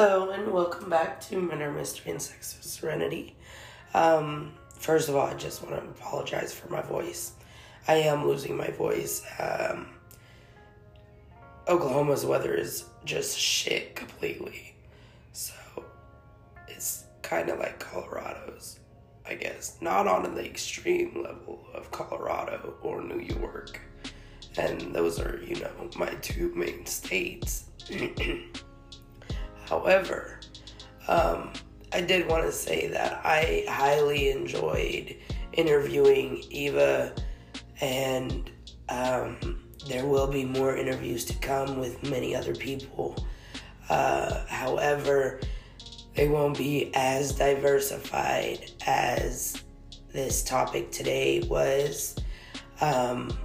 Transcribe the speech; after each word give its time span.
Hello 0.00 0.30
and 0.30 0.52
welcome 0.52 0.88
back 0.88 1.20
to 1.22 1.40
Murder, 1.40 1.72
Mystery, 1.72 2.12
and 2.12 2.22
Sex 2.22 2.56
with 2.56 2.64
Serenity. 2.64 3.34
Um, 3.94 4.52
first 4.72 5.08
of 5.08 5.16
all, 5.16 5.26
I 5.26 5.34
just 5.34 5.60
want 5.60 5.74
to 5.74 5.90
apologize 5.90 6.54
for 6.54 6.70
my 6.70 6.82
voice. 6.82 7.32
I 7.88 7.94
am 7.94 8.24
losing 8.24 8.56
my 8.56 8.68
voice. 8.68 9.26
Um, 9.40 9.88
Oklahoma's 11.66 12.24
weather 12.24 12.54
is 12.54 12.84
just 13.04 13.36
shit 13.36 13.96
completely. 13.96 14.76
So 15.32 15.54
it's 16.68 17.06
kind 17.22 17.48
of 17.48 17.58
like 17.58 17.80
Colorado's, 17.80 18.78
I 19.26 19.34
guess. 19.34 19.78
Not 19.80 20.06
on 20.06 20.32
the 20.32 20.44
extreme 20.46 21.24
level 21.24 21.66
of 21.74 21.90
Colorado 21.90 22.74
or 22.82 23.02
New 23.02 23.18
York. 23.18 23.80
And 24.56 24.94
those 24.94 25.18
are, 25.18 25.42
you 25.44 25.56
know, 25.56 25.90
my 25.96 26.10
two 26.22 26.54
main 26.54 26.86
states. 26.86 27.64
However, 29.68 30.40
um, 31.08 31.52
I 31.92 32.00
did 32.00 32.26
want 32.26 32.44
to 32.44 32.52
say 32.52 32.88
that 32.88 33.20
I 33.24 33.64
highly 33.68 34.30
enjoyed 34.30 35.16
interviewing 35.52 36.42
Eva, 36.50 37.12
and 37.80 38.50
um, 38.88 39.36
there 39.86 40.06
will 40.06 40.26
be 40.26 40.44
more 40.44 40.76
interviews 40.76 41.24
to 41.26 41.34
come 41.34 41.78
with 41.78 42.02
many 42.08 42.34
other 42.34 42.54
people. 42.54 43.26
Uh, 43.88 44.46
however, 44.46 45.40
they 46.14 46.28
won't 46.28 46.56
be 46.56 46.90
as 46.94 47.32
diversified 47.32 48.70
as 48.86 49.62
this 50.12 50.42
topic 50.42 50.90
today 50.90 51.40
was. 51.48 52.16
Um, 52.80 53.36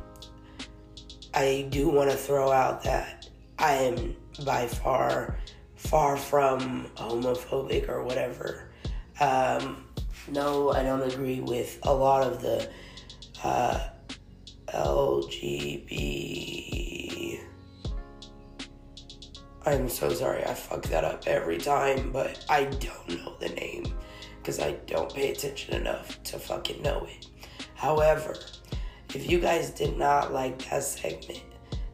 I 1.33 1.67
do 1.69 1.89
want 1.89 2.11
to 2.11 2.15
throw 2.17 2.51
out 2.51 2.83
that 2.83 3.29
I 3.59 3.73
am 3.73 4.15
by 4.45 4.67
far 4.67 5.39
far 5.83 6.17
from 6.17 6.87
homophobic 6.95 7.89
or 7.89 8.03
whatever. 8.03 8.69
Um, 9.19 9.85
no, 10.29 10.71
I 10.71 10.81
don't 10.83 11.03
agree 11.03 11.41
with 11.41 11.79
a 11.83 11.93
lot 11.93 12.23
of 12.23 12.41
the 12.41 12.69
uh, 13.43 13.89
LGB. 14.73 16.23
I'm 19.65 19.87
so 19.87 20.09
sorry, 20.09 20.43
I 20.43 20.53
fuck 20.53 20.83
that 20.83 21.03
up 21.03 21.27
every 21.27 21.57
time, 21.57 22.11
but 22.11 22.45
I 22.49 22.65
don't 22.65 23.09
know 23.09 23.35
the 23.39 23.49
name 23.49 23.93
because 24.37 24.59
I 24.59 24.71
don't 24.87 25.13
pay 25.13 25.31
attention 25.31 25.75
enough 25.75 26.21
to 26.23 26.39
fucking 26.39 26.81
know 26.81 27.05
it. 27.05 27.27
However, 27.75 28.35
if 29.13 29.29
you 29.29 29.39
guys 29.39 29.69
did 29.69 29.97
not 29.97 30.33
like 30.33 30.69
that 30.69 30.83
segment, 30.83 31.43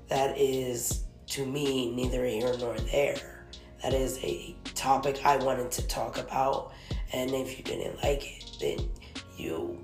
that 0.08 0.38
is 0.38 1.04
to 1.28 1.46
me 1.46 1.94
neither 1.94 2.26
here 2.26 2.56
nor 2.60 2.76
there 2.78 3.39
that 3.82 3.94
is 3.94 4.18
a 4.24 4.56
topic 4.76 5.26
I 5.26 5.38
wanted 5.38 5.72
to 5.72 5.88
talk 5.88 6.18
about. 6.18 6.74
And 7.14 7.32
if 7.32 7.58
you 7.58 7.64
didn't 7.64 8.04
like 8.04 8.38
it, 8.38 8.52
then 8.60 8.90
you 9.38 9.80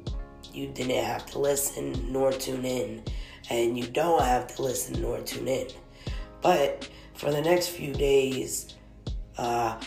you 0.53 0.67
didn't 0.67 1.03
have 1.03 1.25
to 1.27 1.39
listen 1.39 2.11
nor 2.11 2.31
tune 2.31 2.66
in, 2.66 3.03
and 3.49 3.77
you 3.77 3.88
don't 3.88 4.23
have 4.23 4.47
to 4.55 4.61
listen 4.61 5.01
nor 5.01 5.19
tune 5.21 5.47
in. 5.47 5.67
But 6.41 6.88
for 7.13 7.31
the 7.31 7.41
next 7.41 7.69
few 7.69 7.93
days, 7.93 8.75
uh, 9.38 9.79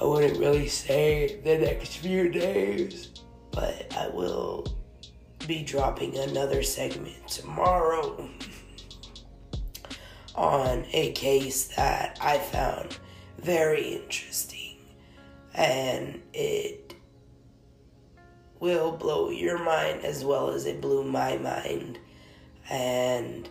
I 0.00 0.04
wouldn't 0.04 0.38
really 0.38 0.68
say 0.68 1.40
the 1.44 1.58
next 1.58 1.96
few 1.96 2.28
days, 2.28 3.10
but 3.50 3.92
I 3.96 4.08
will 4.08 4.66
be 5.46 5.62
dropping 5.62 6.16
another 6.18 6.62
segment 6.62 7.26
tomorrow 7.28 8.28
on 10.34 10.84
a 10.92 11.12
case 11.12 11.68
that 11.76 12.18
I 12.20 12.38
found 12.38 12.98
very 13.38 13.94
interesting. 13.94 14.76
And 15.54 16.22
it 16.32 16.94
will 18.60 18.92
blow 18.92 19.30
your 19.30 19.62
mind 19.62 20.04
as 20.04 20.24
well 20.24 20.50
as 20.50 20.66
it 20.66 20.80
blew 20.80 21.04
my 21.04 21.36
mind. 21.36 21.98
And 22.70 23.48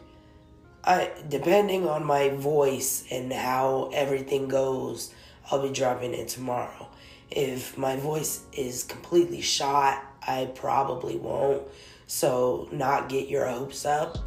I 0.83 1.11
depending 1.29 1.87
on 1.87 2.03
my 2.03 2.29
voice 2.29 3.05
and 3.11 3.31
how 3.31 3.91
everything 3.93 4.47
goes 4.47 5.13
I'll 5.51 5.61
be 5.61 5.73
dropping 5.73 6.13
it 6.13 6.29
tomorrow. 6.29 6.87
If 7.29 7.77
my 7.77 7.95
voice 7.95 8.41
is 8.53 8.83
completely 8.83 9.41
shot 9.41 10.03
I 10.25 10.51
probably 10.55 11.17
won't. 11.17 11.63
So 12.07 12.67
not 12.71 13.07
get 13.07 13.29
your 13.29 13.45
hopes 13.45 13.85
up. 13.85 14.17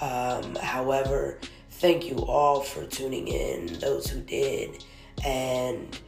Um, 0.00 0.54
however 0.56 1.38
thank 1.78 2.08
you 2.08 2.16
all 2.24 2.60
for 2.60 2.86
tuning 2.86 3.28
in, 3.28 3.78
those 3.80 4.08
who 4.08 4.20
did, 4.20 4.82
and 5.24 5.98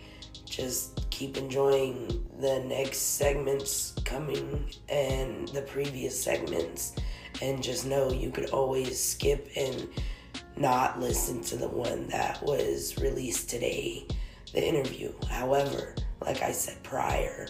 just 0.46 1.08
keep 1.10 1.36
enjoying 1.36 2.24
the 2.40 2.60
next 2.60 2.98
segments 2.98 3.94
coming 4.04 4.72
and 4.88 5.48
the 5.48 5.62
previous 5.62 6.20
segments. 6.20 6.94
And 7.42 7.62
just 7.62 7.86
know 7.86 8.10
you 8.10 8.30
could 8.30 8.50
always 8.50 9.02
skip 9.02 9.48
and 9.56 9.88
not 10.56 10.98
listen 11.00 11.42
to 11.42 11.56
the 11.56 11.68
one 11.68 12.08
that 12.08 12.42
was 12.42 12.96
released 12.98 13.50
today, 13.50 14.06
the 14.54 14.66
interview. 14.66 15.12
However, 15.28 15.94
like 16.24 16.42
I 16.42 16.50
said 16.50 16.82
prior, 16.82 17.46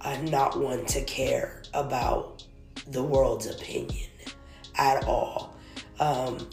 I'm 0.00 0.24
not 0.24 0.58
one 0.58 0.86
to 0.86 1.04
care 1.04 1.62
about 1.74 2.44
the 2.88 3.02
world's 3.02 3.46
opinion 3.46 4.08
at 4.76 5.04
all. 5.04 5.56
Um, 6.00 6.48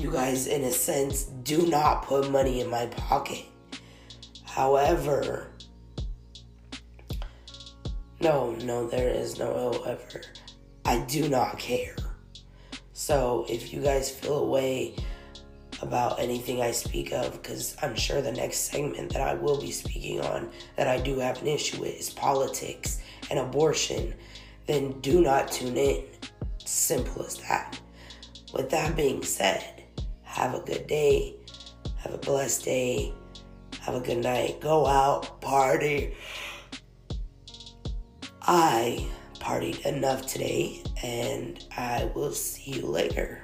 you 0.00 0.10
guys, 0.10 0.46
in 0.46 0.64
a 0.64 0.70
sense, 0.70 1.24
do 1.24 1.66
not 1.66 2.04
put 2.04 2.30
money 2.30 2.60
in 2.60 2.70
my 2.70 2.86
pocket. 2.86 3.44
However, 4.44 5.50
no, 8.20 8.52
no, 8.62 8.88
there 8.88 9.10
is 9.10 9.38
no 9.38 9.72
however. 9.84 10.22
I 10.84 11.00
do 11.00 11.28
not 11.28 11.58
care. 11.58 11.96
So 12.92 13.44
if 13.48 13.72
you 13.72 13.82
guys 13.82 14.10
feel 14.10 14.38
a 14.38 14.46
way 14.46 14.94
about 15.82 16.18
anything 16.18 16.62
I 16.62 16.70
speak 16.70 17.12
of, 17.12 17.32
because 17.42 17.76
I'm 17.82 17.94
sure 17.94 18.22
the 18.22 18.32
next 18.32 18.70
segment 18.70 19.12
that 19.12 19.20
I 19.20 19.34
will 19.34 19.60
be 19.60 19.70
speaking 19.70 20.20
on 20.20 20.50
that 20.76 20.88
I 20.88 20.98
do 20.98 21.18
have 21.18 21.42
an 21.42 21.48
issue 21.48 21.80
with 21.80 21.98
is 21.98 22.10
politics 22.10 23.00
and 23.30 23.38
abortion, 23.38 24.14
then 24.66 25.00
do 25.00 25.20
not 25.20 25.52
tune 25.52 25.76
in. 25.76 26.04
Simple 26.64 27.24
as 27.24 27.36
that. 27.38 27.78
With 28.54 28.70
that 28.70 28.96
being 28.96 29.22
said, 29.22 29.75
have 30.46 30.62
a 30.62 30.64
good 30.64 30.86
day. 30.86 31.34
Have 31.96 32.14
a 32.14 32.18
blessed 32.18 32.64
day. 32.64 33.12
Have 33.80 33.96
a 33.96 34.00
good 34.00 34.18
night. 34.18 34.60
Go 34.60 34.86
out, 34.86 35.40
party. 35.40 36.14
I 38.42 39.08
partied 39.40 39.84
enough 39.84 40.24
today, 40.26 40.84
and 41.02 41.64
I 41.76 42.12
will 42.14 42.30
see 42.30 42.78
you 42.78 42.86
later. 42.86 43.42